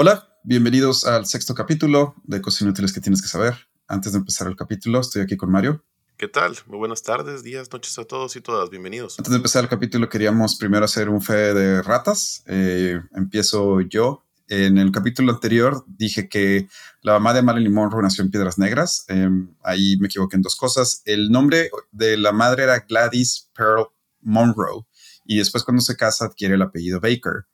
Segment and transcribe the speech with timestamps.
[0.00, 3.54] Hola, bienvenidos al sexto capítulo de Cosas Inútiles que tienes que saber.
[3.88, 5.84] Antes de empezar el capítulo, estoy aquí con Mario.
[6.16, 6.56] ¿Qué tal?
[6.68, 8.70] Muy buenas tardes, días, noches a todos y todas.
[8.70, 9.18] Bienvenidos.
[9.18, 12.44] Antes de empezar el capítulo, queríamos primero hacer un fe de ratas.
[12.46, 14.24] Eh, empiezo yo.
[14.46, 16.68] En el capítulo anterior dije que
[17.02, 19.04] la mamá de Marilyn Monroe nació en Piedras Negras.
[19.08, 21.02] Em, ahí me equivoqué en dos cosas.
[21.06, 23.88] El nombre de la madre era Gladys Pearl
[24.20, 24.86] Monroe
[25.24, 27.46] y después cuando se casa adquiere el apellido Baker.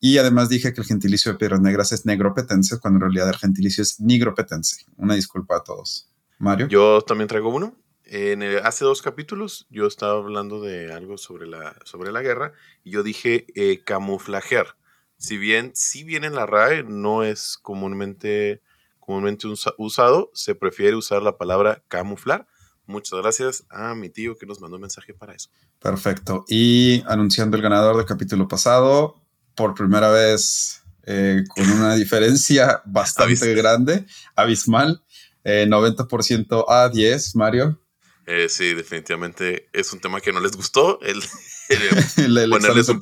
[0.00, 3.36] Y además dije que el gentilicio de Piedras Negras es negropetense, cuando en realidad el
[3.36, 4.86] gentilicio es nigropetense.
[4.96, 6.08] Una disculpa a todos.
[6.38, 6.68] Mario.
[6.68, 7.76] Yo también traigo uno.
[8.04, 12.90] En hace dos capítulos yo estaba hablando de algo sobre la, sobre la guerra y
[12.90, 14.74] yo dije eh, camuflajear.
[15.16, 18.62] Si bien, si bien en la RAE no es comúnmente,
[18.98, 19.46] comúnmente
[19.76, 22.48] usado, se prefiere usar la palabra camuflar.
[22.86, 25.50] Muchas gracias a mi tío que nos mandó un mensaje para eso.
[25.78, 26.44] Perfecto.
[26.48, 29.19] Y anunciando el ganador del capítulo pasado,
[29.60, 35.02] por primera vez eh, con una diferencia bastante grande, abismal,
[35.44, 37.78] 90% eh, a 10, Mario.
[38.26, 40.98] Eh, sí, definitivamente es un tema que no les gustó.
[41.02, 41.20] El,
[42.50, 42.98] ponerles, un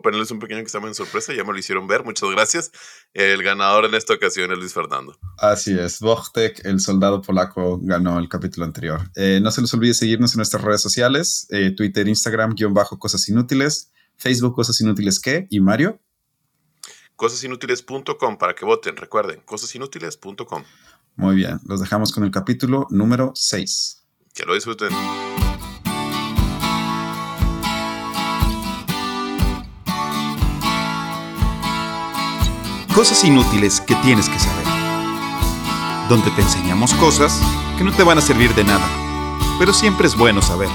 [0.00, 2.70] ponerles, un pequeño examen de sorpresa, ya me lo hicieron ver, muchas gracias.
[3.12, 5.18] El ganador en esta ocasión es Luis Fernando.
[5.36, 9.00] Así es, Bochtek, el soldado polaco, ganó el capítulo anterior.
[9.16, 13.90] no se les olvide seguirnos en nuestras redes sociales, Twitter, Instagram, guion bajo, cosas inútiles.
[14.18, 15.46] Facebook Cosas Inútiles ¿qué?
[15.48, 16.00] y Mario.
[17.16, 20.62] Cosasinútiles.com para que voten, recuerden, cosasinútiles.com.
[21.16, 24.04] Muy bien, los dejamos con el capítulo número 6.
[24.34, 24.90] Que lo disfruten.
[32.94, 34.66] Cosas inútiles que tienes que saber.
[36.08, 37.40] Donde te enseñamos cosas
[37.76, 38.88] que no te van a servir de nada,
[39.58, 40.68] pero siempre es bueno saber.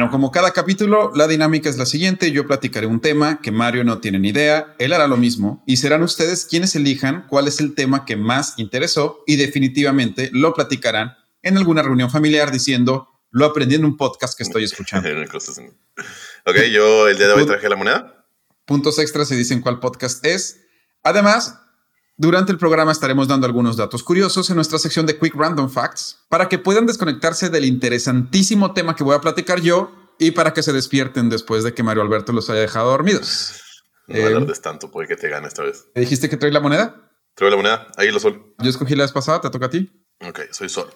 [0.00, 2.32] Bueno, como cada capítulo, la dinámica es la siguiente.
[2.32, 5.76] Yo platicaré un tema que Mario no tiene ni idea, él hará lo mismo y
[5.76, 11.18] serán ustedes quienes elijan cuál es el tema que más interesó y definitivamente lo platicarán
[11.42, 15.06] en alguna reunión familiar diciendo, lo aprendí en un podcast que estoy escuchando.
[16.46, 18.24] ok, yo el día de hoy traje la moneda.
[18.64, 20.62] Puntos extras se dicen cuál podcast es.
[21.02, 21.60] Además,
[22.20, 26.18] durante el programa estaremos dando algunos datos curiosos en nuestra sección de Quick Random Facts
[26.28, 30.62] para que puedan desconectarse del interesantísimo tema que voy a platicar yo y para que
[30.62, 33.62] se despierten después de que Mario Alberto los haya dejado dormidos.
[34.06, 35.86] No eh, tanto, puede que te gane esta vez.
[35.94, 37.10] ¿Me dijiste que trae la moneda?
[37.34, 38.54] Trae la moneda, lo sol.
[38.58, 39.90] Yo escogí la vez pasada, ¿te toca a ti?
[40.20, 40.90] Ok, soy sol.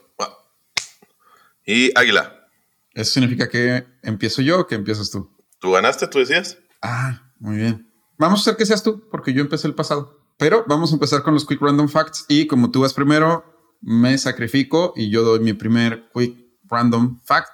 [1.65, 2.51] Y águila.
[2.93, 5.35] ¿Eso significa que empiezo yo o que empiezas tú?
[5.59, 6.59] ¿Tú ganaste, tú decías?
[6.83, 7.91] Ah, muy bien.
[8.19, 10.24] Vamos a hacer que seas tú, porque yo empecé el pasado.
[10.37, 13.45] Pero vamos a empezar con los Quick Random Facts y como tú vas primero,
[13.81, 17.51] me sacrifico y yo doy mi primer Quick Random Fact.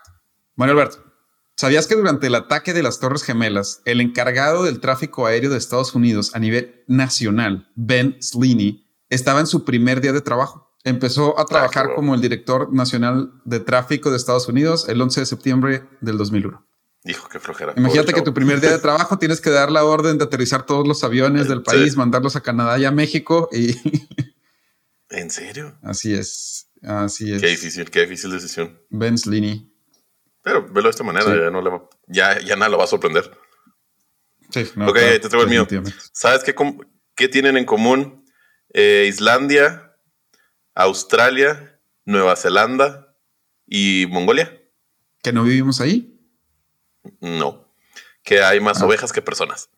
[0.57, 0.99] Mario Alberto,
[1.57, 5.59] ¿sabías que durante el ataque de las Torres Gemelas, el encargado del tráfico aéreo de
[5.59, 10.71] Estados Unidos a nivel nacional, Ben Slaney, estaba en su primer día de trabajo?
[10.83, 15.27] Empezó a trabajar como el director nacional de tráfico de Estados Unidos el 11 de
[15.27, 16.70] septiembre del 2001.
[17.03, 17.73] Dijo que flojera.
[17.77, 20.87] Imagínate que tu primer día de trabajo tienes que dar la orden de aterrizar todos
[20.87, 23.75] los aviones del país, mandarlos a Canadá y a México y.
[25.09, 25.79] ¿En serio?
[25.83, 26.69] Así es.
[26.83, 27.41] Así es.
[27.41, 28.79] Qué difícil, qué difícil decisión.
[28.91, 29.67] Ben Slaney.
[30.43, 32.87] Pero velo de esta manera, ya, no le va, ya, ya, nada lo va a
[32.87, 33.31] sorprender.
[34.51, 35.67] Sí, no, ok, te traigo el mío.
[36.13, 36.55] ¿Sabes qué,
[37.15, 38.25] qué tienen en común
[38.73, 39.97] eh, Islandia,
[40.75, 43.17] Australia, Nueva Zelanda
[43.67, 44.59] y Mongolia?
[45.23, 46.20] ¿Que no vivimos ahí?
[47.21, 47.73] No,
[48.23, 48.87] que hay más ah.
[48.87, 49.71] ovejas que personas.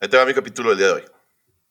[0.00, 1.04] Ahí te va mi capítulo del día de hoy.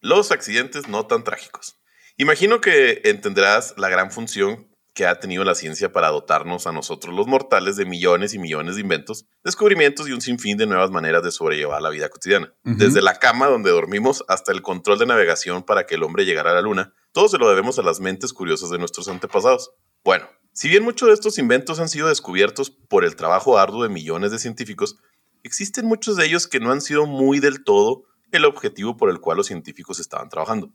[0.02, 1.78] Los accidentes no tan trágicos.
[2.18, 7.16] Imagino que entenderás la gran función que ha tenido la ciencia para dotarnos a nosotros
[7.16, 11.24] los mortales de millones y millones de inventos, descubrimientos y un sinfín de nuevas maneras
[11.24, 12.54] de sobrellevar la vida cotidiana.
[12.64, 16.52] Desde la cama donde dormimos hasta el control de navegación para que el hombre llegara
[16.52, 19.72] a la luna, todo se lo debemos a las mentes curiosas de nuestros antepasados.
[20.04, 20.28] Bueno,
[20.60, 24.30] si bien muchos de estos inventos han sido descubiertos por el trabajo arduo de millones
[24.32, 24.98] de científicos,
[25.42, 28.04] existen muchos de ellos que no han sido muy del todo
[28.34, 30.74] el objetivo por el cual los científicos estaban trabajando.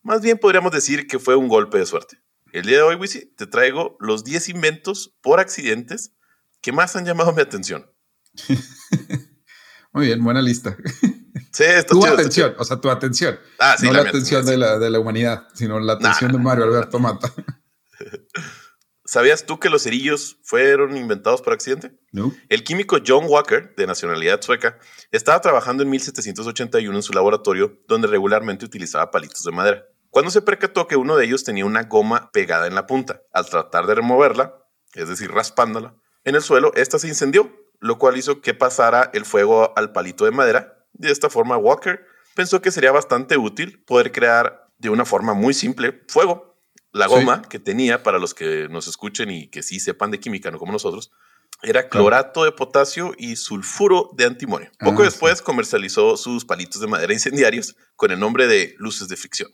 [0.00, 2.22] Más bien podríamos decir que fue un golpe de suerte.
[2.52, 6.14] El día de hoy, Wisi, te traigo los 10 inventos por accidentes
[6.62, 7.92] que más han llamado mi atención.
[9.92, 10.74] Muy bien, buena lista.
[11.52, 13.38] Sí, tu atención, o sea, tu atención.
[13.58, 16.64] Ah, sí, no la, atención de la, de la, humanidad, sino la atención de Mario
[16.64, 17.30] Alberto Mata.
[19.12, 21.92] ¿Sabías tú que los cerillos fueron inventados por accidente?
[22.12, 22.32] No.
[22.48, 24.78] El químico John Walker, de nacionalidad sueca,
[25.10, 29.84] estaba trabajando en 1781 en su laboratorio, donde regularmente utilizaba palitos de madera.
[30.08, 33.20] cuando se percató que uno de ellos tenía una goma pegada en la punta.
[33.34, 34.54] Al tratar de removerla,
[34.94, 35.94] es decir, raspándola,
[36.24, 40.24] en el suelo, esta se incendió, lo cual hizo que pasara el fuego al palito
[40.24, 40.86] de madera.
[40.94, 45.52] De esta forma, Walker pensó que sería bastante útil poder crear de una forma muy
[45.52, 46.51] simple fuego.
[46.92, 50.50] La goma que tenía, para los que nos escuchen y que sí sepan de química,
[50.50, 51.10] no como nosotros,
[51.62, 54.70] era clorato de potasio y sulfuro de antimonio.
[54.80, 59.16] Ah, Poco después comercializó sus palitos de madera incendiarios con el nombre de luces de
[59.16, 59.50] fricción.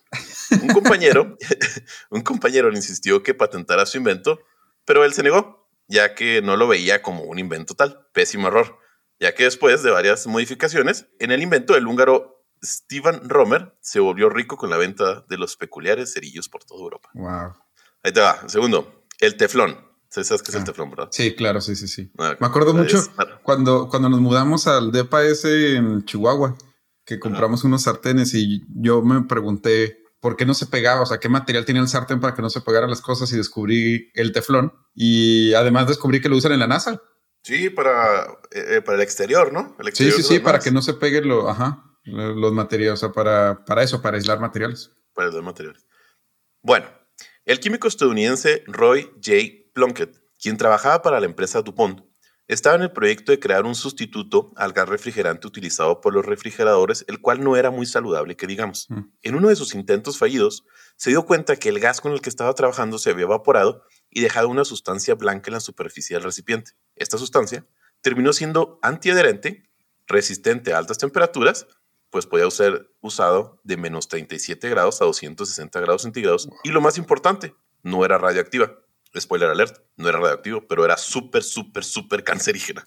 [0.63, 1.37] Un compañero,
[2.11, 4.41] un compañero le insistió que patentara su invento,
[4.85, 8.07] pero él se negó, ya que no lo veía como un invento tal.
[8.13, 8.79] Pésimo error,
[9.21, 14.29] ya que después de varias modificaciones en el invento, el húngaro Steven Romer se volvió
[14.29, 17.11] rico con la venta de los peculiares cerillos por toda Europa.
[17.15, 17.55] Wow.
[18.03, 18.49] Ahí te va.
[18.49, 19.89] Segundo, el teflón.
[20.09, 20.65] ¿Sabes qué es el ah.
[20.65, 21.09] teflón, verdad?
[21.13, 22.11] Sí, claro, sí, sí, sí.
[22.19, 22.99] Ah, Me acuerdo mucho
[23.43, 26.57] cuando, cuando nos mudamos al depa ese en Chihuahua,
[27.05, 31.19] que compramos unos sartenes y yo me pregunté por qué no se pegaba, o sea,
[31.19, 34.33] qué material tenía el sartén para que no se pegaran las cosas y descubrí el
[34.33, 34.73] teflón.
[34.95, 37.03] Y además descubrí que lo usan en la NASA.
[37.43, 39.77] Sí, para, eh, eh, para el exterior, ¿no?
[39.93, 43.65] sí, sí, sí, para que no se peguen lo, ajá, los materiales, o sea, para,
[43.65, 44.93] para eso, para aislar materiales.
[45.15, 45.87] Para aislar materiales.
[46.63, 46.87] Bueno,
[47.45, 49.71] el químico estadounidense Roy J.
[49.73, 52.03] Plunkett, quien trabajaba para la empresa DuPont,
[52.49, 57.05] estaba en el proyecto de crear un sustituto al gas refrigerante utilizado por los refrigeradores,
[57.07, 58.87] el cual no era muy saludable, que digamos.
[58.89, 59.01] Mm.
[59.21, 60.65] En uno de sus intentos fallidos,
[60.97, 64.23] se dio cuenta que el gas con el que estaba trabajando se había evaporado y
[64.23, 66.73] dejado una sustancia blanca en la superficie del recipiente.
[66.97, 67.67] Esta sustancia
[68.01, 69.69] terminó siendo antiadherente,
[70.07, 71.67] resistente a altas temperaturas,
[72.11, 76.99] pues podía ser usado de menos 37 grados a 260 grados centígrados, y lo más
[76.99, 78.73] importante, no era radioactiva
[79.19, 82.85] spoiler alert, no era radioactivo, pero era súper, súper, súper cancerígena.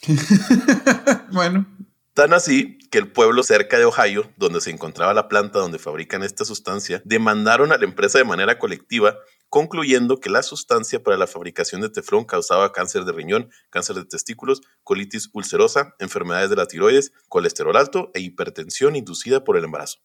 [1.32, 1.66] bueno.
[2.14, 6.24] Tan así que el pueblo cerca de Ohio, donde se encontraba la planta donde fabrican
[6.24, 9.16] esta sustancia, demandaron a la empresa de manera colectiva,
[9.52, 14.06] concluyendo que la sustancia para la fabricación de teflón causaba cáncer de riñón, cáncer de
[14.06, 20.00] testículos, colitis ulcerosa, enfermedades de la tiroides, colesterol alto e hipertensión inducida por el embarazo.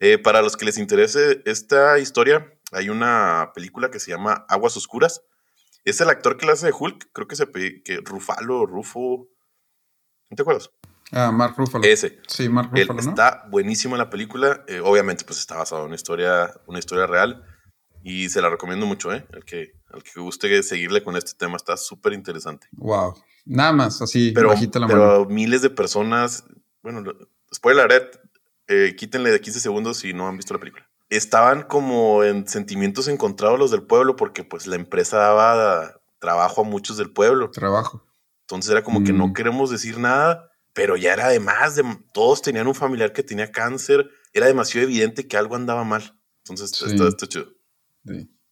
[0.00, 4.76] Eh, para los que les interese esta historia, hay una película que se llama Aguas
[4.76, 5.22] Oscuras,
[5.84, 9.28] es el actor que le hace de Hulk, creo que se que Rufalo, Rufo.
[10.30, 10.70] ¿No te acuerdas?
[11.12, 11.84] Ah, Mark Ruffalo.
[11.84, 12.18] Ese.
[12.26, 13.10] Sí, Mark Ruffalo, ¿no?
[13.10, 14.64] Está buenísimo en la película.
[14.66, 17.44] Eh, obviamente, pues está basado en una historia, una historia real.
[18.04, 19.26] Y se la recomiendo mucho, ¿eh?
[19.32, 22.68] Al que, al que guste seguirle con este tema, está súper interesante.
[22.72, 23.14] Wow.
[23.44, 26.44] Nada más, así, pero, bajita la Pero miles de personas,
[26.82, 27.02] bueno,
[27.48, 28.02] después de la red,
[28.68, 33.08] eh, quítenle de 15 segundos si no han visto la película estaban como en sentimientos
[33.08, 37.50] encontrados los del pueblo porque pues la empresa daba trabajo a muchos del pueblo.
[37.50, 38.06] Trabajo.
[38.42, 39.32] Entonces era como que no mm.
[39.32, 44.10] queremos decir nada, pero ya era además de todos tenían un familiar que tenía cáncer,
[44.32, 46.18] era demasiado evidente que algo andaba mal.
[46.44, 47.46] Entonces esto, esto chido.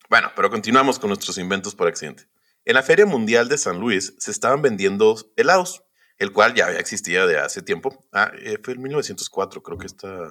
[0.09, 2.29] Bueno, pero continuamos con nuestros inventos por accidente.
[2.65, 5.83] En la Feria Mundial de San Luis se estaban vendiendo helados,
[6.19, 8.07] el cual ya había existido de hace tiempo.
[8.13, 10.31] Ah, eh, fue en 1904, creo que está,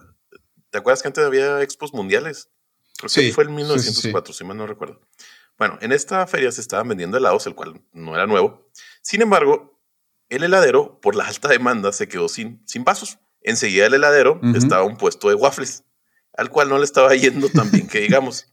[0.72, 2.50] ¿Te acuerdas que antes había expos mundiales?
[2.98, 5.02] Creo que fue en 1904, si mal no recuerdo.
[5.58, 8.70] Bueno, en esta feria se estaban vendiendo helados, el cual no era nuevo.
[9.02, 9.80] Sin embargo,
[10.30, 13.20] el heladero, por la alta demanda, se quedó sin, sin vasos.
[13.42, 15.84] Enseguida del heladero estaba un puesto de waffles,
[16.38, 18.51] al cual no le estaba yendo tan bien que digamos.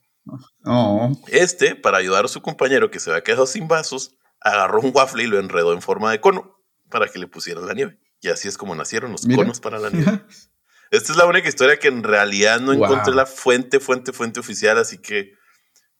[1.28, 5.24] Este, para ayudar a su compañero que se había quedado sin vasos, agarró un waffle
[5.24, 6.56] y lo enredó en forma de cono
[6.90, 7.98] para que le pusieran la nieve.
[8.20, 10.22] Y así es como nacieron los conos para la nieve.
[10.90, 14.78] Esta es la única historia que en realidad no encontré la fuente, fuente, fuente oficial,
[14.78, 15.34] así que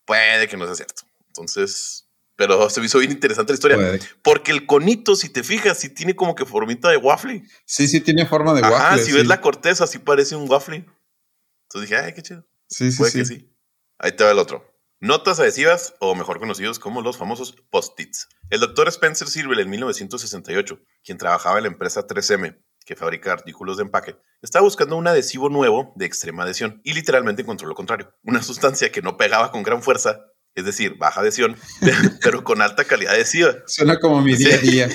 [0.07, 1.03] puede que no sea cierto.
[1.27, 3.99] Entonces, pero se me hizo bien interesante la historia.
[4.23, 7.43] Porque el conito, si te fijas, sí tiene como que formita de waffle.
[7.67, 8.79] Sí, sí tiene forma de waffle.
[8.81, 10.87] Ah, si ves la corteza, sí parece un waffle.
[11.65, 12.47] Entonces dije, ay, qué chido.
[12.69, 13.25] Sí, sí, sí.
[13.27, 13.58] sí.
[13.99, 14.65] Ahí te va el otro.
[15.01, 18.29] Notas adhesivas, o mejor conocidos como los famosos post-its.
[18.51, 23.77] El doctor Spencer Sirvel en 1968, quien trabajaba en la empresa 3M, que fabrica artículos
[23.77, 28.15] de empaque, estaba buscando un adhesivo nuevo de extrema adhesión y literalmente encontró lo contrario.
[28.23, 30.21] Una sustancia que no pegaba con gran fuerza,
[30.55, 31.57] es decir, baja adhesión,
[32.23, 33.55] pero con alta calidad adhesiva.
[33.67, 34.89] Suena como mi día a día.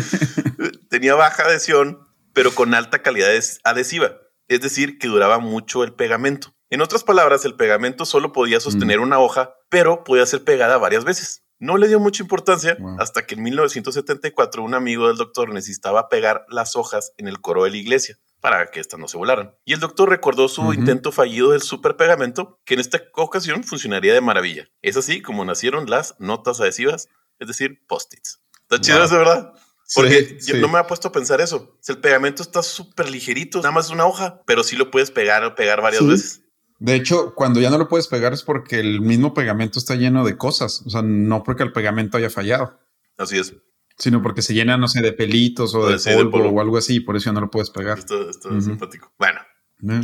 [0.90, 1.98] Tenía baja adhesión,
[2.34, 3.30] pero con alta calidad
[3.64, 4.18] adhesiva,
[4.48, 6.54] es decir, que duraba mucho el pegamento.
[6.70, 9.02] En otras palabras, el pegamento solo podía sostener mm.
[9.02, 11.44] una hoja, pero podía ser pegada varias veces.
[11.58, 16.44] No le dio mucha importancia hasta que en 1974 un amigo del doctor necesitaba pegar
[16.48, 19.54] las hojas en el coro de la iglesia para que éstas no se volaran.
[19.64, 24.20] Y el doctor recordó su intento fallido del superpegamento, que en esta ocasión funcionaría de
[24.20, 24.68] maravilla.
[24.82, 27.08] Es así como nacieron las notas adhesivas,
[27.40, 28.40] es decir, post-its.
[28.62, 29.52] Está chido eso, ¿verdad?
[29.94, 31.76] Porque yo no me ha puesto a pensar eso.
[31.88, 35.54] el pegamento está súper ligerito, nada más una hoja, pero sí lo puedes pegar o
[35.54, 36.42] pegar varias veces.
[36.78, 40.24] De hecho, cuando ya no lo puedes pegar es porque el mismo pegamento está lleno
[40.24, 40.82] de cosas.
[40.86, 42.78] O sea, no porque el pegamento haya fallado.
[43.16, 43.54] Así es.
[43.96, 47.16] Sino porque se llena, no sé, de pelitos o de, polvo, o algo así, por
[47.16, 47.98] eso ya no lo puedes pegar.
[47.98, 49.12] Esto, esto es simpático.
[49.18, 49.40] Bueno,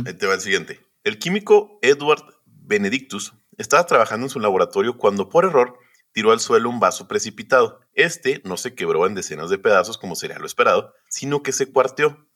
[0.05, 0.81] ahí te va el siguiente.
[1.05, 5.77] El químico Edward Benedictus estaba trabajando en su laboratorio cuando por error
[6.11, 7.79] tiró al suelo un vaso precipitado.
[7.93, 11.71] Este no se quebró en decenas de pedazos como sería lo esperado, sino que se
[11.71, 12.27] cuarteó.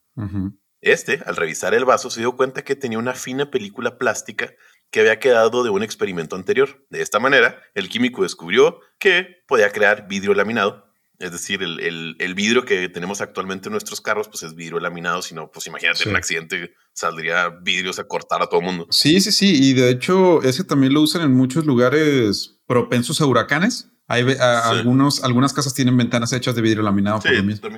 [0.80, 4.54] Este, al revisar el vaso, se dio cuenta que tenía una fina película plástica
[4.90, 6.84] que había quedado de un experimento anterior.
[6.90, 10.90] De esta manera, el químico descubrió que podía crear vidrio laminado.
[11.18, 15.34] Es decir, el, vidrio que tenemos actualmente en nuestros carros, pues es vidrio laminado, si
[15.34, 18.86] no, pues imagínate, en un accidente saldría vidrios a cortar a todo el mundo.
[18.90, 23.26] Sí, sí, sí, y de hecho ese también lo usan en muchos lugares propensos a
[23.26, 23.90] huracanes.
[24.06, 27.20] Hay algunos, algunas casas tienen ventanas hechas de vidrio laminado.
[27.20, 27.68] por lo mismo.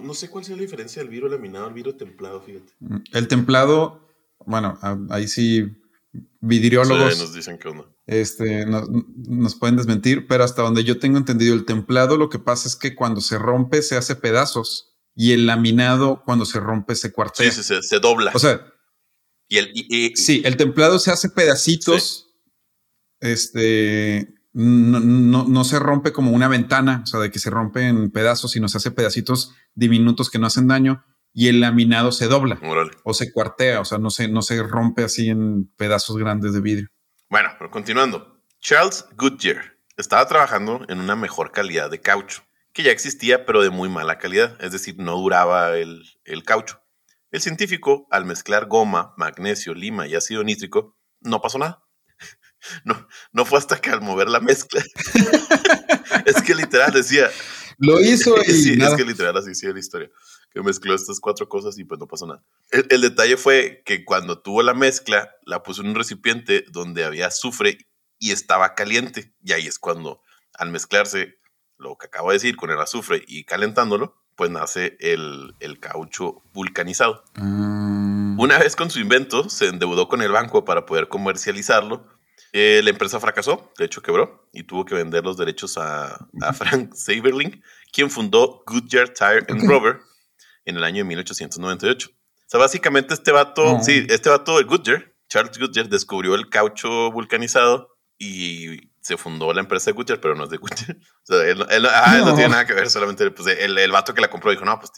[0.00, 2.72] No, sé cuál sea la diferencia del vidrio laminado al vidrio templado, fíjate.
[2.80, 4.08] Mm, el templado,
[4.46, 4.78] bueno,
[5.10, 5.70] ahí sí,
[6.40, 7.18] vidriólogos.
[7.18, 7.92] nos dicen que no.
[8.06, 12.68] Este, nos pueden desmentir, pero hasta donde yo tengo entendido, el templado lo que pasa
[12.68, 17.12] es que cuando se rompe se hace pedazos y el laminado cuando se rompe se
[17.12, 17.50] cuartea.
[17.50, 18.32] Sí, sí, se, dobla.
[18.34, 18.66] O sea,
[19.48, 22.28] y el, sí, el templado se hace pedacitos.
[23.20, 28.10] Este, no, no, se rompe como una ventana, o sea, de que se rompe en
[28.10, 32.60] pedazos, sino se hace pedacitos diminutos que no hacen daño y el laminado se dobla
[33.04, 36.60] o se cuartea, o sea, no se, no se rompe así en pedazos grandes de
[36.60, 36.88] vidrio.
[37.30, 38.42] Bueno, pero continuando.
[38.60, 42.42] Charles Goodyear estaba trabajando en una mejor calidad de caucho,
[42.72, 46.82] que ya existía, pero de muy mala calidad, es decir, no duraba el, el caucho.
[47.30, 51.82] El científico, al mezclar goma, magnesio, lima y ácido nítrico, no pasó nada.
[52.84, 54.82] No, no fue hasta que al mover la mezcla.
[56.26, 57.30] es que literal decía.
[57.78, 58.52] Lo hizo y.
[58.52, 60.10] sí, es que literal así sigue la historia.
[60.52, 62.42] Que mezcló estas cuatro cosas y pues no pasó nada.
[62.70, 67.28] El, detalle fue que cuando tuvo la mezcla, la puso en un recipiente donde había
[67.28, 67.78] azufre
[68.18, 69.34] y estaba caliente.
[69.42, 70.20] Y ahí es cuando,
[70.54, 71.38] al mezclarse
[71.78, 76.42] lo que acabo de decir con el azufre y calentándolo, pues nace el, el caucho
[76.52, 77.24] vulcanizado.
[77.36, 78.34] Ah.
[78.38, 82.06] Una vez con su invento, se endeudó con el banco para poder comercializarlo
[82.52, 86.94] eh, la empresa fracasó, de hecho quebró, y tuvo que vender los derechos a, Frank
[86.94, 90.00] Saberling, quien fundó Goodyear Tire and Rubber
[90.66, 92.10] en el año de 1898.
[92.10, 92.14] O
[92.46, 97.96] sea, básicamente este vato, sí, este vato de Goodyear, Charles Goodyear, descubrió el caucho vulcanizado
[98.18, 100.96] y se fundó la empresa de Goodyear, pero no es de Goodyear.
[101.22, 102.34] O sea, él, ah, no.
[102.34, 104.90] tiene nada que ver, solamente pues, el, el vato que la compró dijo, no, pues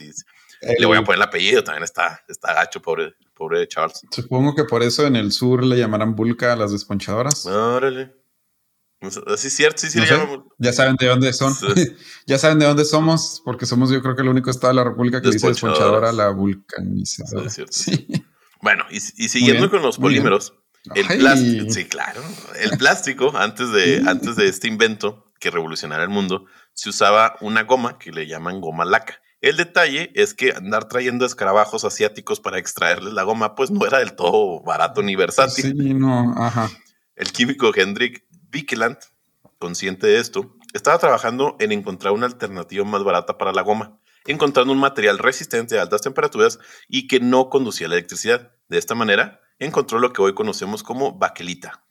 [0.78, 4.00] le voy a poner el apellido, también está, está gacho, pobre, pobre Charles.
[4.10, 7.44] Supongo que por eso en el sur le llamarán Vulca a las desponchadoras.
[7.46, 8.14] Órale.
[9.26, 10.44] Así es cierto, sí, sí le llaman.
[10.58, 11.54] Ya saben de dónde son.
[12.26, 14.84] ya saben de dónde somos, porque somos yo creo que el único estado de la
[14.84, 17.50] República que dice desponchadora la vulcanizadora.
[17.50, 18.06] Sí,
[18.62, 20.54] Bueno, y, siguiendo con los polímeros,
[20.94, 22.22] el plástico, sí, claro,
[22.60, 27.62] el plástico antes de, antes de este invento que revolucionara el mundo, se usaba una
[27.62, 29.20] goma que le llaman goma laca.
[29.40, 33.98] El detalle es que andar trayendo escarabajos asiáticos para extraerles la goma, pues no era
[33.98, 35.76] del todo barato ni versátil.
[35.76, 36.70] Sí, no, ajá.
[37.14, 38.96] El químico Hendrik Bikeland,
[39.58, 44.72] consciente de esto, estaba trabajando en encontrar una alternativa más barata para la goma, encontrando
[44.72, 48.52] un material resistente a altas temperaturas y que no conducía la electricidad.
[48.68, 51.84] De esta manera, encontró lo que hoy conocemos como baquelita,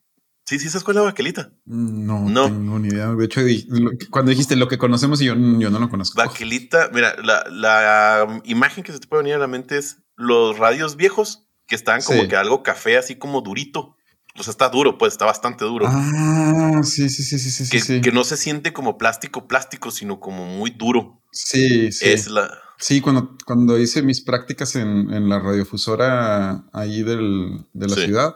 [0.46, 1.54] Sí, sí, ¿sabes cuál es la baquelita?
[1.66, 3.08] No, no tengo ni idea.
[3.14, 3.42] De hecho,
[4.10, 6.18] cuando dijiste lo que conocemos y yo, yo no lo conozco.
[6.18, 10.98] Baquelita, mira, la, imagen que se te puede venir a la mente es los radios
[10.98, 13.96] viejos que están como que algo café, así como durito.
[14.36, 15.86] O sea, está duro, pues está bastante duro.
[15.88, 17.70] Ah, sí, sí, sí, sí, sí.
[17.70, 18.02] Que, sí.
[18.02, 21.22] que no se siente como plástico, plástico, sino como muy duro.
[21.32, 22.10] Sí, sí.
[22.10, 22.52] Es la.
[22.78, 28.36] Sí, cuando, cuando hice mis prácticas en, en la radiofusora ahí del, de la ciudad,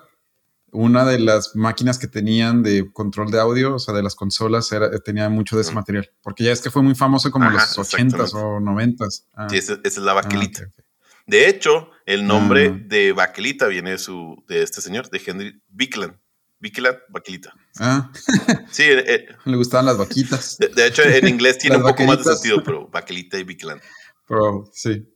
[0.72, 4.72] una de las máquinas que tenían de control de audio, o sea, de las consolas,
[4.72, 6.12] era, tenía mucho de ese material.
[6.22, 9.24] Porque ya es que fue muy famoso como los 80s o 90s.
[9.34, 9.48] Ah.
[9.50, 10.64] Sí, esa, es la baquelita.
[10.68, 10.84] Ah,
[11.26, 12.82] de hecho, el nombre ah.
[12.86, 16.16] de baquelita viene de, su, de este señor, de Henry Bickeland.
[16.60, 17.54] Bickeland, baquelita.
[17.80, 18.12] Ah.
[18.72, 18.84] Sí.
[18.84, 19.28] Eh, eh.
[19.46, 20.58] Le gustaban las vaquitas.
[20.58, 23.82] De, hecho, en inglés tiene un poco más de sentido, pero baquelita y Bickeland.
[24.28, 25.08] Pero, sí.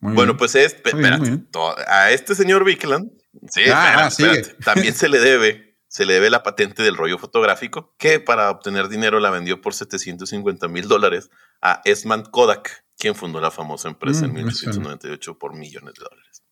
[0.00, 1.44] bueno, pues es, espérate,
[1.88, 3.10] a este señor Bickeland
[3.48, 4.10] Sí, ah,
[4.64, 8.88] también se le debe, se le debe la patente del rollo fotográfico, que para obtener
[8.88, 11.30] dinero la vendió por 750 mil dólares
[11.62, 16.42] a Esmond Kodak, quien fundó la famosa empresa en 1998 mm, por millones de dólares.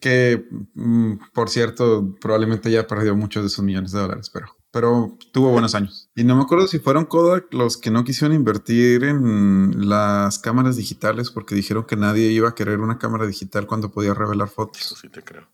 [0.00, 5.16] Que, mm, por cierto, probablemente ya perdió muchos de esos millones de dólares, pero, pero
[5.32, 6.10] tuvo buenos años.
[6.14, 10.76] Y no me acuerdo si fueron Kodak los que no quisieron invertir en las cámaras
[10.76, 14.82] digitales porque dijeron que nadie iba a querer una cámara digital cuando podía revelar fotos.
[14.82, 15.48] Eso sí te creo.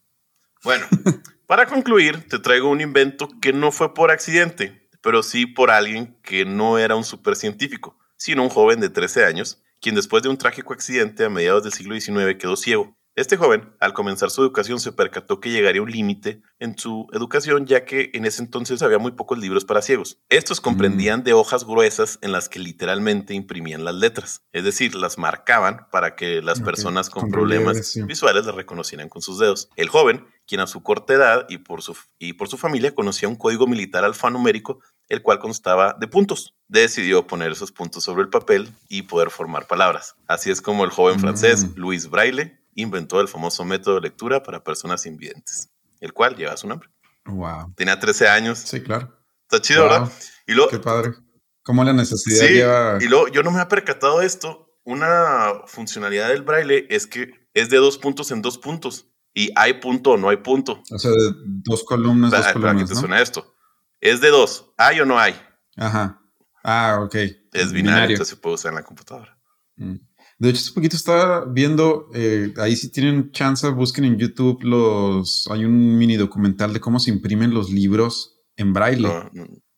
[0.63, 0.87] Bueno,
[1.47, 6.19] para concluir, te traigo un invento que no fue por accidente, pero sí por alguien
[6.23, 10.39] que no era un supercientífico, sino un joven de 13 años, quien después de un
[10.39, 14.79] trágico accidente a mediados del siglo XIX quedó ciego este joven, al comenzar su educación,
[14.79, 18.99] se percató que llegaría un límite en su educación, ya que en ese entonces había
[18.99, 20.19] muy pocos libros para ciegos.
[20.29, 25.17] Estos comprendían de hojas gruesas en las que literalmente imprimían las letras, es decir, las
[25.17, 29.71] marcaban para que las personas con, problemas visuales las reconocieran con sus dedos.
[29.77, 33.31] El joven, quien a su corta edad y por su, y por su familia conocía
[33.31, 38.29] un código militar alfanumérico, el cual constaba de puntos, decidió poner esos puntos sobre el
[38.29, 40.17] papel y poder formar palabras.
[40.27, 41.79] Así es como el joven francés mm.
[41.81, 46.69] Louis Braille inventó el famoso método de lectura para personas invidentes, el cual lleva su
[46.69, 46.89] nombre.
[47.25, 47.75] Wow.
[47.75, 48.59] Tenía 13 años.
[48.59, 49.13] Sí, claro.
[49.43, 50.13] Está chido, ¿verdad?
[50.47, 51.15] Y lo, Qué padre.
[51.63, 52.99] ¿Cómo la necesidad lleva?
[53.01, 54.79] Y luego yo no me he percatado de esto.
[54.85, 59.11] Una funcionalidad del braille es que es de dos puntos en dos puntos.
[59.35, 60.83] Y hay punto o no hay punto.
[60.91, 61.33] O sea, de
[61.65, 62.75] dos columnas, dos columnas.
[62.75, 63.55] Para que te suena esto.
[64.01, 64.73] Es de dos.
[64.79, 65.35] ¿Hay o no hay?
[65.77, 66.21] Ajá.
[66.63, 67.15] Ah, ok.
[67.53, 69.39] Es binario, entonces se puede usar en la computadora.
[69.77, 69.97] Mm.
[70.39, 75.49] De hecho, hace poquito estaba viendo, eh, ahí si tienen chance, busquen en YouTube los,
[75.51, 79.09] hay un mini documental de cómo se imprimen los libros en braille,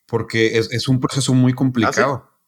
[0.06, 2.24] porque es, un proceso muy complicado.
[2.24, 2.38] ¿Ah,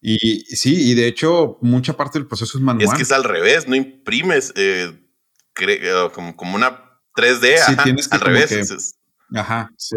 [0.00, 2.86] y sí, y de hecho, mucha parte del proceso es manual.
[2.86, 4.92] Es que es al revés, no imprimes eh,
[5.60, 8.94] eh, como, una 3D, sí, tienes al revés.
[9.34, 9.96] ajá, sí.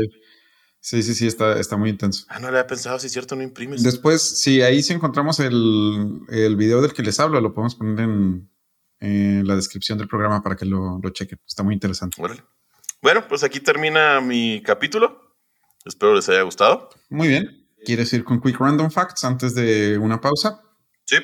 [0.82, 2.26] Sí, sí, sí, está, está muy intenso.
[2.30, 3.84] Ah, no le había pensado, si es cierto, no imprimes.
[3.84, 8.00] Después, sí, ahí sí encontramos el, el video del que les hablo, lo podemos poner
[8.00, 8.50] en,
[9.48, 11.40] la descripción del programa para que lo, lo chequen.
[11.46, 12.18] Está muy interesante.
[13.02, 15.38] Bueno, pues aquí termina mi capítulo.
[15.86, 16.90] Espero les haya gustado.
[17.10, 17.66] Muy bien.
[17.86, 20.62] ¿Quieres ir con Quick Random Facts antes de una pausa?
[21.06, 21.16] Sí.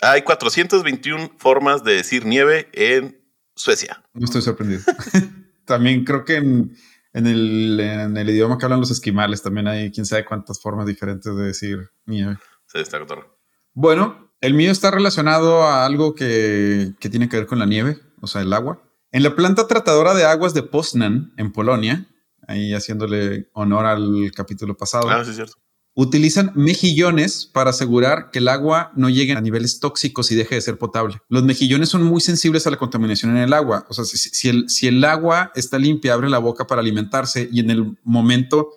[0.00, 3.22] Hay 421 formas de decir nieve en
[3.54, 4.02] Suecia.
[4.12, 4.82] No estoy sorprendido.
[5.64, 6.76] También creo que en
[7.12, 10.86] en el, en el idioma que hablan los esquimales también hay quién sabe cuántas formas
[10.86, 12.38] diferentes de decir nieve.
[12.66, 13.38] Sí, está cotorro.
[13.74, 17.98] Bueno, el mío está relacionado a algo que, que, tiene que ver con la nieve,
[18.20, 18.82] o sea, el agua.
[19.10, 22.06] En la planta tratadora de aguas de Poznan, en Polonia,
[22.48, 25.04] ahí haciéndole honor al capítulo pasado.
[25.04, 25.62] Claro, ah, sí, es cierto
[25.94, 30.60] utilizan mejillones para asegurar que el agua no llegue a niveles tóxicos y deje de
[30.60, 31.20] ser potable.
[31.28, 33.86] Los mejillones son muy sensibles a la contaminación en el agua.
[33.88, 37.98] O sea, si, el, agua está limpia, abre la boca para alimentarse y en el
[38.04, 38.70] momento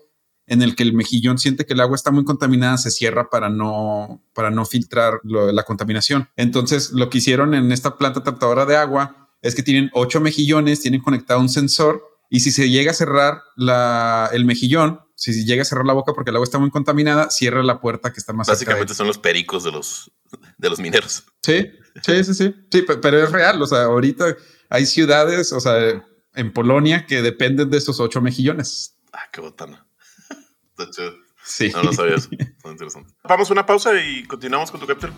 [0.48, 3.50] en el que el mejillón siente que el agua está muy contaminada, se cierra para
[3.50, 6.30] no, para no filtrar la contaminación.
[6.36, 10.82] Entonces, lo que hicieron en esta planta tratadora de agua es que tienen ocho mejillones,
[10.82, 13.42] tienen conectado un sensor y si se llega a cerrar
[14.34, 17.64] el mejillón, si llega a cerrar la boca porque el agua está muy contaminada, cierra
[17.64, 20.12] la puerta que está más Básicamente son los pericos de los,
[20.58, 21.24] de los mineros.
[21.42, 21.72] Sí,
[22.04, 22.56] sí, sí, sí.
[22.72, 23.62] Sí, pero es real.
[23.62, 24.36] O sea, ahorita
[24.70, 28.98] hay ciudades, o sea, en Polonia que dependen de esos ocho mejillones.
[29.14, 29.88] Ah, qué botana.
[31.48, 31.70] Sí.
[31.76, 32.30] No lo sabía eso.
[32.32, 33.14] interesante.
[33.24, 35.14] Vamos a una pausa y continuamos con tu capítulo.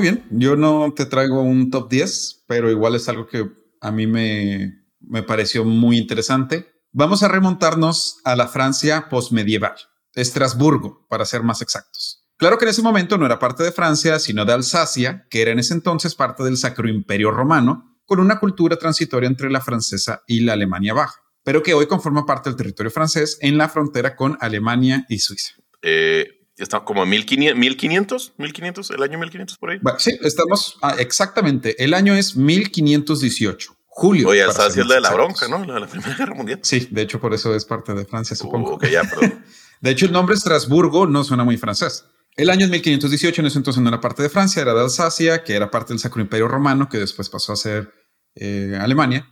[0.00, 0.40] Bien, muy bien.
[0.40, 3.48] Yo no te traigo un top 10, pero igual es algo que
[3.80, 6.66] a mí me, me pareció muy interesante.
[6.92, 9.74] Vamos a remontarnos a la Francia postmedieval,
[10.14, 12.22] Estrasburgo, para ser más exactos.
[12.36, 15.52] Claro que en ese momento no era parte de Francia, sino de Alsacia, que era
[15.52, 20.22] en ese entonces parte del Sacro Imperio Romano, con una cultura transitoria entre la francesa
[20.26, 24.16] y la Alemania Baja, pero que hoy conforma parte del territorio francés en la frontera
[24.16, 25.54] con Alemania y Suiza.
[25.82, 29.80] Eh, Está como 1500, 1500, 1500, el año 1500 por ahí.
[29.98, 31.82] sí, estamos ah, exactamente.
[31.82, 33.76] El año es 1518.
[33.94, 34.28] Julio.
[34.28, 35.64] Oye, está haciendo de la bronca, ¿no?
[35.66, 36.60] La de la Primera Guerra Mundial.
[36.62, 38.76] Sí, de hecho, por eso es parte de Francia, supongo.
[38.76, 39.02] Uh, ya,
[39.80, 42.06] de hecho, el nombre Estrasburgo no suena muy francés.
[42.34, 45.44] El año es 1518, en ese entonces no era parte de Francia, era de Alsacia,
[45.44, 47.92] que era parte del Sacro Imperio Romano, que después pasó a ser
[48.34, 49.28] eh, Alemania.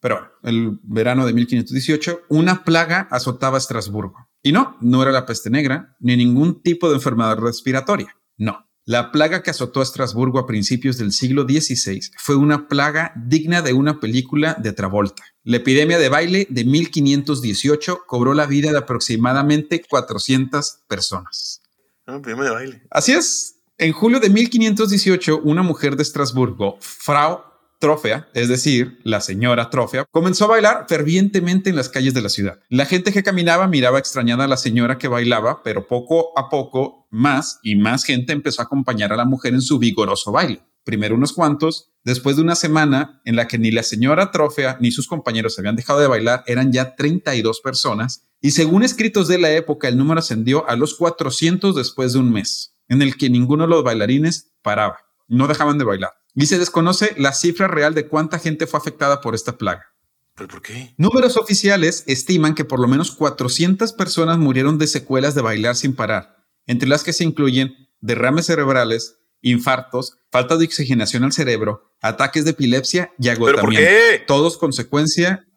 [0.00, 4.27] Pero el verano de 1518, una plaga azotaba Estrasburgo.
[4.42, 8.16] Y no, no era la peste negra ni ningún tipo de enfermedad respiratoria.
[8.36, 8.64] No.
[8.84, 13.60] La plaga que azotó a Estrasburgo a principios del siglo XVI fue una plaga digna
[13.60, 15.24] de una película de Travolta.
[15.44, 21.60] La epidemia de baile de 1518 cobró la vida de aproximadamente 400 personas.
[22.06, 22.82] Ah, epidemia de baile.
[22.90, 23.56] Así es.
[23.76, 27.42] En julio de 1518, una mujer de Estrasburgo, Frau
[27.78, 32.28] Trofea, es decir, la señora Trofea, comenzó a bailar fervientemente en las calles de la
[32.28, 32.58] ciudad.
[32.68, 37.06] La gente que caminaba miraba extrañada a la señora que bailaba, pero poco a poco
[37.10, 40.62] más y más gente empezó a acompañar a la mujer en su vigoroso baile.
[40.82, 44.90] Primero unos cuantos, después de una semana en la que ni la señora Trofea ni
[44.90, 49.52] sus compañeros habían dejado de bailar, eran ya 32 personas, y según escritos de la
[49.52, 53.64] época, el número ascendió a los 400 después de un mes, en el que ninguno
[53.64, 58.08] de los bailarines paraba, no dejaban de bailar y se desconoce la cifra real de
[58.08, 59.86] cuánta gente fue afectada por esta plaga.
[60.34, 60.94] ¿Pero por qué?
[60.96, 65.94] Números oficiales estiman que por lo menos 400 personas murieron de secuelas de bailar sin
[65.96, 66.36] parar,
[66.66, 72.52] entre las que se incluyen derrames cerebrales, infartos, falta de oxigenación al cerebro, ataques de
[72.52, 73.60] epilepsia y agotamiento.
[73.60, 74.24] ¿Pero por qué?
[74.26, 75.47] Todos consecuencia.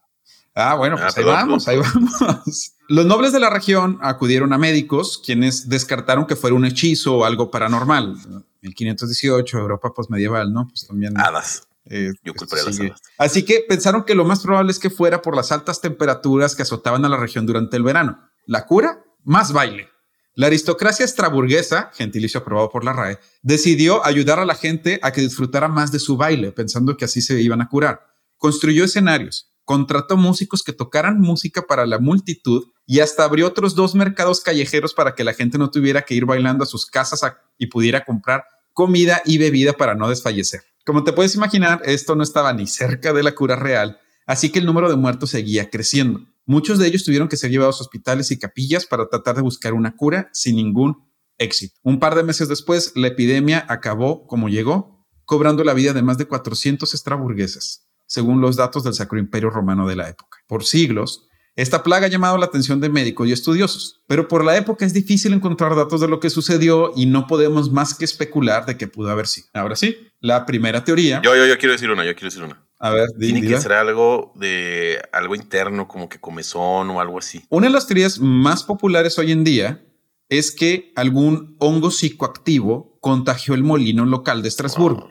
[0.53, 2.73] Ah, bueno, pues Ah, ahí vamos, ahí vamos.
[2.89, 7.25] Los nobles de la región acudieron a médicos, quienes descartaron que fuera un hechizo o
[7.25, 8.17] algo paranormal.
[8.61, 10.67] 1518, Europa posmedieval, ¿no?
[10.67, 11.17] Pues también.
[11.17, 11.67] Hadas.
[11.85, 13.01] eh, Yo a las hadas.
[13.17, 16.63] Así que pensaron que lo más probable es que fuera por las altas temperaturas que
[16.63, 18.19] azotaban a la región durante el verano.
[18.45, 19.87] La cura, más baile.
[20.35, 25.21] La aristocracia estraburguesa, gentilicio aprobado por la RAE, decidió ayudar a la gente a que
[25.21, 28.07] disfrutara más de su baile, pensando que así se iban a curar.
[28.37, 33.95] Construyó escenarios, contrató músicos que tocaran música para la multitud y hasta abrió otros dos
[33.95, 37.21] mercados callejeros para que la gente no tuviera que ir bailando a sus casas
[37.57, 38.43] y pudiera comprar
[38.73, 40.61] comida y bebida para no desfallecer.
[40.85, 44.59] Como te puedes imaginar, esto no estaba ni cerca de la cura real, así que
[44.59, 46.21] el número de muertos seguía creciendo.
[46.45, 49.73] Muchos de ellos tuvieron que ser llevados a hospitales y capillas para tratar de buscar
[49.73, 51.79] una cura sin ningún éxito.
[51.83, 56.17] Un par de meses después, la epidemia acabó como llegó, cobrando la vida de más
[56.17, 60.39] de 400 estraburgueses, según los datos del Sacro Imperio Romano de la época.
[60.45, 64.57] Por siglos, esta plaga ha llamado la atención de médicos y estudiosos, pero por la
[64.57, 68.65] época es difícil encontrar datos de lo que sucedió y no podemos más que especular
[68.65, 69.47] de qué pudo haber sido.
[69.53, 71.21] Ahora sí, la primera teoría.
[71.23, 72.61] Yo, yo, yo quiero decir una, yo quiero decir una.
[72.79, 77.45] a ver, Tiene que ser algo de algo interno, como que comezón o algo así.
[77.47, 79.85] Una de las teorías más populares hoy en día
[80.27, 85.09] es que algún hongo psicoactivo contagió el molino local de Estrasburgo,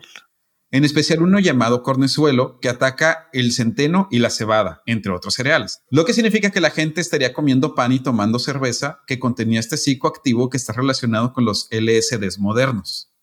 [0.71, 5.83] en especial uno llamado cornezuelo que ataca el centeno y la cebada, entre otros cereales.
[5.89, 9.77] Lo que significa que la gente estaría comiendo pan y tomando cerveza que contenía este
[9.77, 13.13] psicoactivo que está relacionado con los LSDs modernos.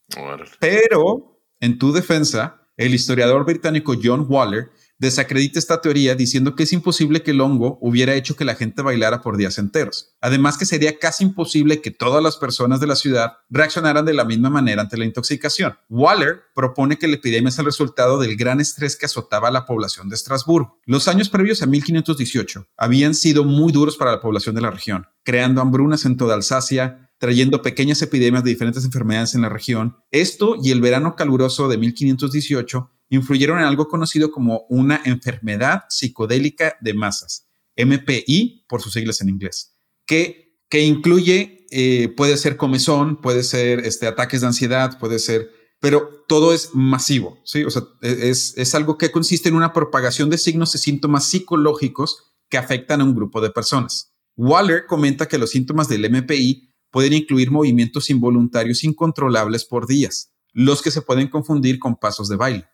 [0.61, 6.73] Pero, en tu defensa, el historiador británico John Waller desacredita esta teoría diciendo que es
[6.73, 10.17] imposible que el hongo hubiera hecho que la gente bailara por días enteros.
[10.21, 14.25] Además que sería casi imposible que todas las personas de la ciudad reaccionaran de la
[14.25, 15.79] misma manera ante la intoxicación.
[15.89, 19.67] Waller propone que la epidemia es el resultado del gran estrés que azotaba a la
[19.67, 20.81] población de Estrasburgo.
[20.85, 25.07] Los años previos a 1518 habían sido muy duros para la población de la región,
[25.25, 29.97] creando hambrunas en toda Alsacia, trayendo pequeñas epidemias de diferentes enfermedades en la región.
[30.11, 36.77] Esto y el verano caluroso de 1518 influyeron en algo conocido como una enfermedad psicodélica
[36.81, 43.21] de masas, MPI por sus siglas en inglés, que, que incluye, eh, puede ser comezón,
[43.21, 47.65] puede ser este, ataques de ansiedad, puede ser, pero todo es masivo, ¿sí?
[47.65, 52.35] O sea, es, es algo que consiste en una propagación de signos y síntomas psicológicos
[52.49, 54.13] que afectan a un grupo de personas.
[54.37, 60.83] Waller comenta que los síntomas del MPI pueden incluir movimientos involuntarios incontrolables por días, los
[60.83, 62.69] que se pueden confundir con pasos de baile.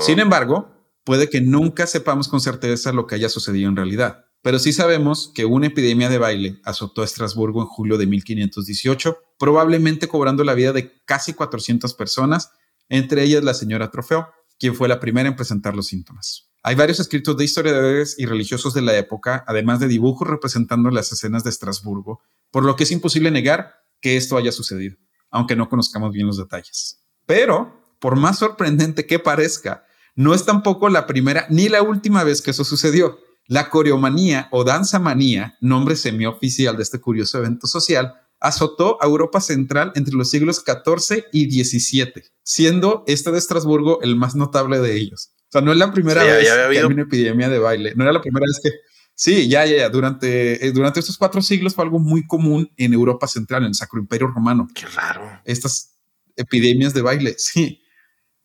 [0.00, 0.70] Sin embargo,
[1.04, 5.32] puede que nunca sepamos con certeza lo que haya sucedido en realidad, pero sí sabemos
[5.34, 10.54] que una epidemia de baile azotó a Estrasburgo en julio de 1518, probablemente cobrando la
[10.54, 12.50] vida de casi 400 personas,
[12.88, 16.48] entre ellas la señora Trofeo, quien fue la primera en presentar los síntomas.
[16.62, 21.12] Hay varios escritos de historiadores y religiosos de la época, además de dibujos representando las
[21.12, 24.96] escenas de Estrasburgo, por lo que es imposible negar que esto haya sucedido,
[25.30, 27.04] aunque no conozcamos bien los detalles.
[27.24, 32.42] Pero, por más sorprendente que parezca, no es tampoco la primera ni la última vez
[32.42, 33.18] que eso sucedió.
[33.48, 39.40] La coreomanía o danza manía, nombre semioficial de este curioso evento social, azotó a Europa
[39.40, 44.96] Central entre los siglos XIV y XVII, siendo este de Estrasburgo el más notable de
[44.96, 45.30] ellos.
[45.42, 48.02] O sea, no es la primera Sí, vez que hay una epidemia de baile, no
[48.02, 48.70] era la primera vez que...
[49.18, 49.88] Sí, ya, ya, ya.
[49.88, 53.74] Durante, eh, durante estos cuatro siglos fue algo muy común en Europa Central, en el
[53.74, 55.40] Sacro Imperio Romano Qué raro.
[55.46, 55.94] estas
[56.36, 57.80] epidemias de baile, sí.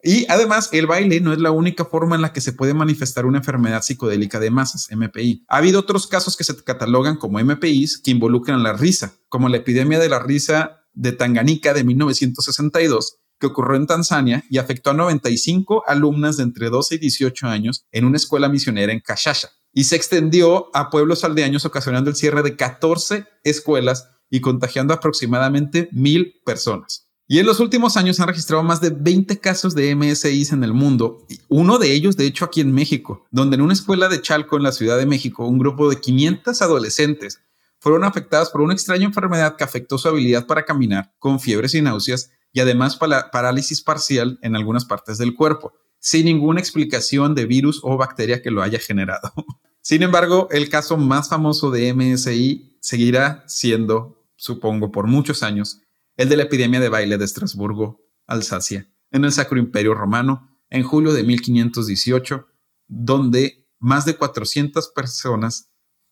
[0.03, 3.25] Y además, el baile no es la única forma en la que se puede manifestar
[3.25, 5.45] una enfermedad psicodélica de masas, MPI.
[5.47, 9.57] Ha habido otros casos que se catalogan como MPIs que involucran la risa, como la
[9.57, 14.93] epidemia de la risa de Tanganica de 1962, que ocurrió en Tanzania y afectó a
[14.93, 19.49] 95 alumnas de entre 12 y 18 años en una escuela misionera en Kashasha.
[19.73, 25.89] Y se extendió a pueblos aldeanos ocasionando el cierre de 14 escuelas y contagiando aproximadamente
[25.91, 27.10] mil personas.
[27.31, 30.73] Y en los últimos años han registrado más de 20 casos de MSIs en el
[30.73, 34.57] mundo, uno de ellos de hecho aquí en México, donde en una escuela de Chalco
[34.57, 37.39] en la Ciudad de México, un grupo de 500 adolescentes
[37.79, 41.81] fueron afectadas por una extraña enfermedad que afectó su habilidad para caminar, con fiebres y
[41.81, 47.79] náuseas, y además parálisis parcial en algunas partes del cuerpo, sin ninguna explicación de virus
[47.81, 49.31] o bacteria que lo haya generado.
[49.81, 55.80] Sin embargo, el caso más famoso de MSI seguirá siendo, supongo, por muchos años,
[56.21, 60.83] el de la epidemia de baile de Estrasburgo, Alsacia, en el Sacro Imperio Romano, en
[60.83, 62.47] julio de 1518,
[62.87, 65.71] donde más de 400 personas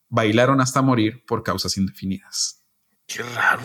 [0.10, 2.66] bailaron hasta morir por causas indefinidas.
[3.06, 3.62] Qué raro.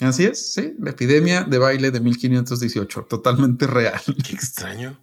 [0.00, 4.00] Así es, sí, la epidemia de baile de 1518, totalmente real.
[4.26, 5.02] Qué extraño.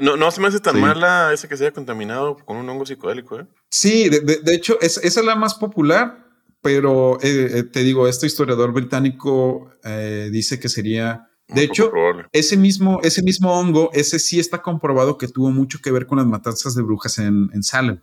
[0.00, 2.84] No, no se me hace tan mala esa que se haya contaminado con un hongo
[2.84, 3.46] psicodélico, ¿eh?
[3.70, 6.27] Sí, de, hecho, esa es la más popular,
[6.60, 11.24] pero eh, eh, te digo, este historiador británico eh, dice que sería.
[11.48, 11.90] De hecho,
[12.30, 16.18] ese mismo, ese mismo hongo, ese sí está comprobado que tuvo mucho que ver con
[16.18, 18.00] las matanzas de brujas en, en Salem.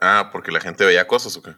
[0.00, 1.50] ah, porque la gente veía cosas o qué?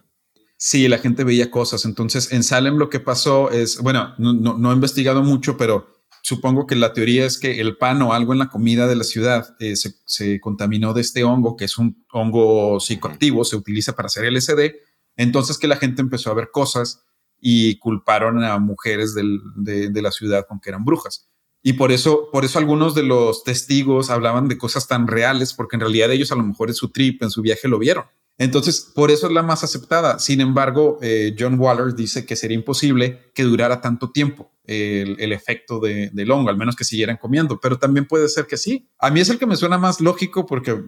[0.57, 1.85] Sí, la gente veía cosas.
[1.85, 6.67] Entonces, en Salem lo que pasó es, bueno, no, no, he investigado mucho, pero supongo
[6.67, 9.55] que la teoría es que el pan o algo en la comida de la ciudad
[9.59, 14.29] se, se, contaminó de este hongo, que es un hongo psicoactivo, se utiliza para hacer
[14.29, 17.03] LSD entonces que la gente empezó a ver cosas
[17.39, 21.27] y culparon a mujeres de, la ciudad con que eran brujas.
[21.63, 25.75] Y por eso, por eso algunos de los testigos hablaban de cosas tan reales, porque
[25.75, 28.05] en realidad ellos a lo mejor en su trip, en su viaje lo vieron.
[28.37, 30.17] Entonces, por eso es la más aceptada.
[30.17, 35.79] Sin embargo, eh, John Waller dice que sería imposible que durara tanto tiempo el, efecto
[35.79, 38.89] de, del hongo, al menos que siguieran comiendo, pero también puede ser que sí.
[38.97, 40.81] A mí es el que me suena más lógico porque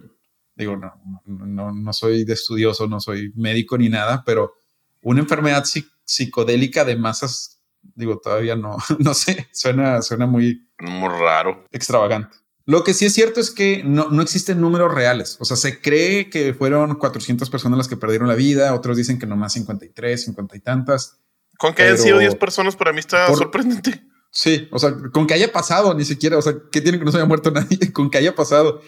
[0.56, 0.92] digo, no,
[1.26, 4.54] no, no soy de estudioso, no soy médico ni nada, pero
[5.02, 5.64] una enfermedad
[6.04, 7.60] psicodélica de masas,
[7.94, 12.36] digo, todavía no, no sé, suena, suena muy, muy raro, extravagante.
[12.66, 15.36] Lo que sí es cierto es que no, no existen números reales.
[15.38, 18.72] O sea, se cree que fueron 400 personas las que perdieron la vida.
[18.72, 21.18] Otros dicen que nomás 53, 50 y tantas.
[21.58, 24.02] Con que hayan sido 10 personas para mí está sorprendente.
[24.30, 27.12] Sí, o sea, con que haya pasado, ni siquiera, o sea, ¿qué tiene que no
[27.12, 27.78] se haya muerto nadie?
[27.92, 28.80] Con que haya pasado.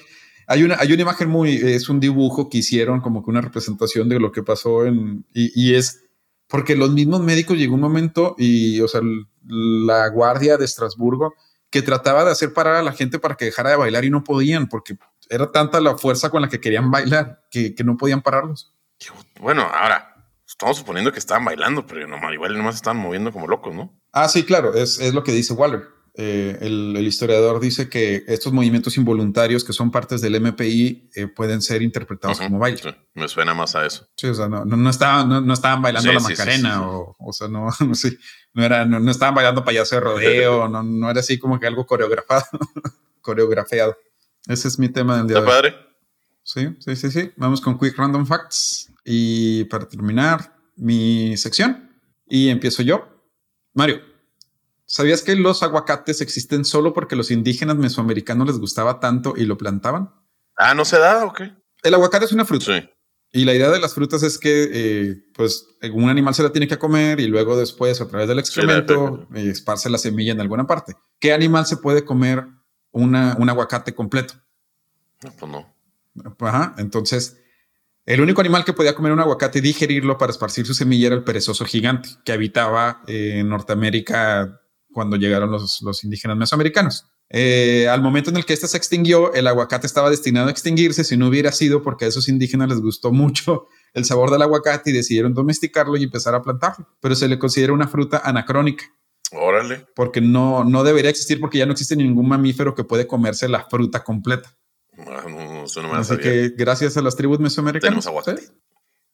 [0.46, 4.08] Hay una, hay una imagen muy, es un dibujo que hicieron como que una representación
[4.08, 6.04] de lo que pasó en, y, es
[6.46, 9.00] porque los mismos médicos llegó un momento y, o sea,
[9.44, 11.34] la guardia de Estrasburgo
[11.70, 14.22] que trataba de hacer parar a la gente para que dejara de bailar y no
[14.22, 14.96] podían porque
[15.28, 18.72] era tanta la fuerza con la que querían bailar que, que no podían pararlos.
[19.40, 23.74] Bueno, ahora estamos suponiendo que estaban bailando, pero no, igual nomás estaban moviendo como locos,
[23.74, 23.92] ¿no?
[24.12, 25.95] Ah, sí, claro, es, es lo que dice Waller.
[26.18, 31.60] Eh, el, historiador dice que estos movimientos involuntarios que son partes del MPI eh, pueden
[31.60, 32.96] ser interpretados como baile.
[33.12, 34.08] me suena más a eso.
[34.16, 37.70] Sí, o sea, no, no, estaban, no, estaban bailando la Macarena o, o sea, no,
[37.94, 38.16] sí,
[38.54, 41.84] no, era, no, estaban bailando payaso de rodeo, no, no era así como que algo
[41.84, 42.46] coreografado,
[43.20, 43.94] coreografiado.
[44.46, 45.74] Ese es mi tema del día ¿Está padre?
[46.42, 47.32] Sí, sí, sí, sí.
[47.36, 48.92] Vamos con Quick Random Facts.
[49.04, 51.90] Y para terminar mi sección,
[52.26, 53.08] y empiezo yo.
[53.74, 54.00] Mario,
[54.86, 59.58] ¿Sabías que los aguacates existen solo porque los indígenas mesoamericanos les gustaba tanto y lo
[59.58, 60.10] plantaban?
[60.56, 61.52] Ah, ¿no se da o qué?
[61.82, 62.66] El aguacate es una fruta.
[62.66, 62.88] Sí.
[63.32, 66.68] Y la idea de las frutas es que, eh, pues, un animal se la tiene
[66.68, 70.66] que comer y luego después, a través del excremento, eh, esparce la semilla en alguna
[70.66, 70.94] parte.
[71.18, 72.46] ¿Qué animal se puede comer
[72.92, 74.34] una, un aguacate completo?
[75.22, 75.74] No, pues no.
[76.38, 76.74] Ajá.
[76.78, 77.38] Entonces,
[78.06, 81.16] el único animal que podía comer un aguacate y digerirlo para esparcir su semilla era
[81.16, 84.62] el perezoso gigante que habitaba en Norteamérica
[84.96, 87.04] cuando llegaron los, los indígenas mesoamericanos.
[87.28, 91.04] Eh, al momento en el que este se extinguió, el aguacate estaba destinado a extinguirse
[91.04, 94.88] si no hubiera sido porque a esos indígenas les gustó mucho el sabor del aguacate
[94.88, 96.88] y decidieron domesticarlo y empezar a plantarlo.
[96.98, 98.86] Pero se le considera una fruta anacrónica.
[99.32, 99.86] Órale.
[99.94, 103.66] Porque no, no debería existir porque ya no existe ningún mamífero que puede comerse la
[103.68, 104.56] fruta completa.
[104.96, 108.02] No, Así que gracias a las tribus mesoamericanas.
[108.02, 108.50] Tenemos aguacate.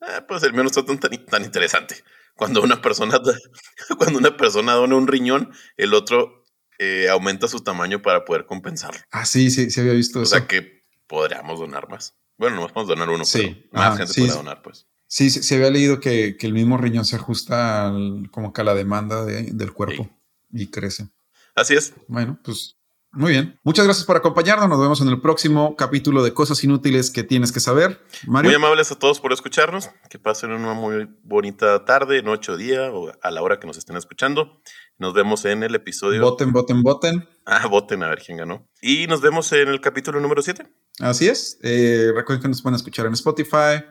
[0.01, 1.97] Ah, pues el menos está tan, tan interesante.
[2.37, 3.21] Cuando una persona,
[3.99, 6.45] cuando una persona dona un riñón, el otro
[6.79, 9.01] eh, aumenta su tamaño para poder compensarlo.
[9.11, 10.35] Ah, sí, sí, sí había visto eso.
[10.35, 12.17] O sea que podríamos donar más.
[12.39, 13.69] Bueno, no podemos donar uno, sí.
[13.71, 14.87] pero más gente puede donar, pues.
[15.07, 17.93] Sí, se había leído que, el mismo riñón se ajusta
[18.31, 20.09] como que a la demanda del cuerpo
[20.51, 21.09] y crece.
[21.55, 21.93] Así es.
[22.09, 22.79] Bueno, pues
[23.13, 23.61] muy bien.
[23.63, 24.69] Muchas gracias por acompañarnos.
[24.69, 28.01] Nos vemos en el próximo capítulo de Cosas Inútiles que tienes que saber.
[28.27, 28.49] Mario.
[28.49, 29.91] Muy amables a todos por escucharnos.
[30.09, 33.77] Que pasen una muy bonita tarde, noche o día o a la hora que nos
[33.77, 34.61] estén escuchando.
[34.99, 36.23] Nos vemos en el episodio.
[36.23, 37.29] Voten, voten, voten.
[37.45, 38.69] Ah, voten a ver quién ganó.
[38.81, 40.67] Y nos vemos en el capítulo número 7.
[41.01, 41.59] Así es.
[41.63, 43.85] Eh, recuerden que nos pueden escuchar en Spotify,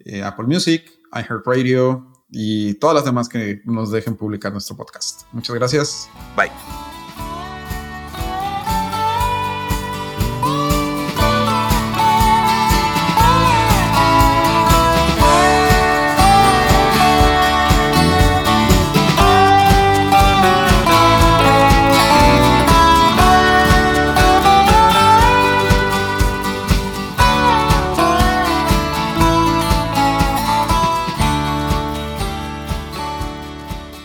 [0.00, 5.22] eh, Apple Music, iHeartRadio y todas las demás que nos dejen publicar nuestro podcast.
[5.32, 6.10] Muchas gracias.
[6.36, 6.50] Bye.